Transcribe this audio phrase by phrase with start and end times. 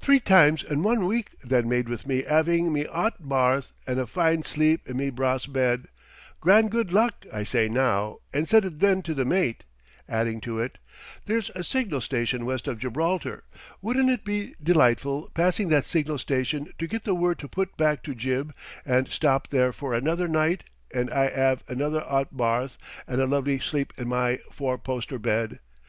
[0.00, 4.08] Three times in one week that made with me 'aving me 'ot barth and a
[4.08, 5.86] fine sleep in me brahss bed
[6.40, 9.62] grand good luck, I say now, and said it then to the mate,
[10.08, 10.78] adding to it:
[11.26, 13.44] 'There's a signal station west of Gibraltar
[13.80, 18.02] wouldn't it be delightful passing that signal station to get the word to put back
[18.02, 18.52] to Gib
[18.84, 23.60] and stop there for another night and I 'ave another 'ot barth and a lovely
[23.60, 25.60] sleep in my four poster bed.'